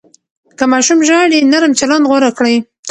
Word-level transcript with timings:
که 0.57 0.63
ماشوم 0.71 0.99
ژاړي، 1.07 1.39
نرم 1.51 1.71
چلند 1.79 2.05
غوره 2.09 2.31
کړئ. 2.37 2.55